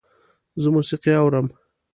زه 0.61 0.67
موسیقي 0.75 1.13
اورم 1.21 1.47